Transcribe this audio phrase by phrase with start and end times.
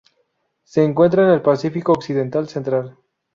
[0.63, 2.97] Se encuentra en el Pacífico occidental central.